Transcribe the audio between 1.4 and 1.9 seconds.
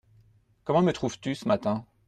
matin?